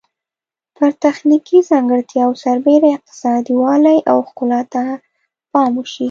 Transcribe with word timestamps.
پر 0.75 0.89
تخنیکي 1.03 1.59
ځانګړتیاوو 1.69 2.39
سربیره 2.43 2.89
اقتصادي 2.95 3.53
والی 3.63 3.97
او 4.11 4.17
ښکلا 4.27 4.61
ته 4.73 4.83
پام 5.51 5.71
وشي. 5.77 5.99